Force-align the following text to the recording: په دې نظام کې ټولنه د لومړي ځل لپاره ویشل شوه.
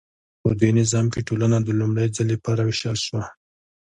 په 0.41 0.49
دې 0.61 0.69
نظام 0.79 1.05
کې 1.13 1.25
ټولنه 1.27 1.57
د 1.61 1.69
لومړي 1.79 2.07
ځل 2.15 2.27
لپاره 2.33 2.61
ویشل 2.63 2.97
شوه. 3.05 3.23